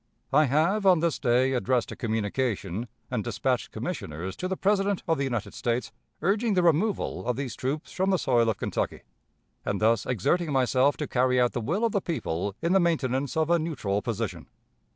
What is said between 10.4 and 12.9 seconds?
myself to carry out the will of the people in the